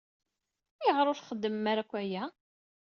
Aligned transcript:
Ayɣer 0.81 1.05
ur 1.11 1.17
txeddmem 1.17 1.65
ara 1.71 1.81
akk 1.83 1.93
aya? 2.01 2.23